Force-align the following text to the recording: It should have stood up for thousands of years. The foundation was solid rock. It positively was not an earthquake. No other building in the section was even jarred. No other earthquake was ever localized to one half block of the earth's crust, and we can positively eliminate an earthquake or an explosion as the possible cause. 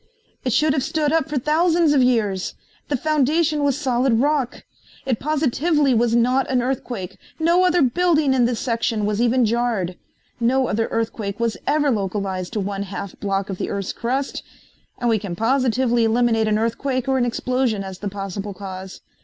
It 0.43 0.51
should 0.51 0.73
have 0.73 0.81
stood 0.81 1.13
up 1.13 1.29
for 1.29 1.37
thousands 1.37 1.93
of 1.93 2.01
years. 2.01 2.55
The 2.87 2.97
foundation 2.97 3.63
was 3.63 3.77
solid 3.77 4.13
rock. 4.13 4.63
It 5.05 5.19
positively 5.19 5.93
was 5.93 6.15
not 6.15 6.49
an 6.49 6.63
earthquake. 6.63 7.19
No 7.37 7.65
other 7.65 7.83
building 7.83 8.33
in 8.33 8.45
the 8.45 8.55
section 8.55 9.05
was 9.05 9.21
even 9.21 9.45
jarred. 9.45 9.99
No 10.39 10.65
other 10.67 10.87
earthquake 10.87 11.39
was 11.39 11.55
ever 11.67 11.91
localized 11.91 12.53
to 12.53 12.59
one 12.59 12.81
half 12.81 13.15
block 13.19 13.51
of 13.51 13.59
the 13.59 13.69
earth's 13.69 13.93
crust, 13.93 14.41
and 14.97 15.07
we 15.07 15.19
can 15.19 15.35
positively 15.35 16.03
eliminate 16.05 16.47
an 16.47 16.57
earthquake 16.57 17.07
or 17.07 17.19
an 17.19 17.25
explosion 17.25 17.83
as 17.83 17.99
the 17.99 18.09
possible 18.09 18.55
cause. 18.55 19.01